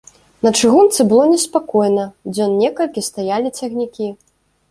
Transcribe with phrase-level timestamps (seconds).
[0.45, 4.07] На чыгунцы было неспакойна, дзён некалькі стаялі цягнікі.